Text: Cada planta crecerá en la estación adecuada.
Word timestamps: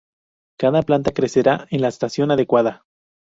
Cada 0.57 0.81
planta 0.81 1.11
crecerá 1.11 1.67
en 1.69 1.81
la 1.83 1.89
estación 1.89 2.31
adecuada. 2.31 2.85